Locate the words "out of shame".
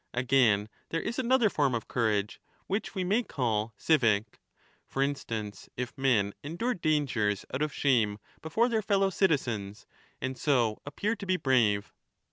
7.53-8.17